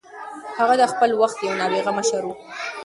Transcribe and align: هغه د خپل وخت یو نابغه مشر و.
هغه 0.59 0.73
د 0.81 0.83
خپل 0.91 1.09
وخت 1.21 1.37
یو 1.47 1.57
نابغه 1.59 1.91
مشر 1.99 2.21
و. 2.25 2.29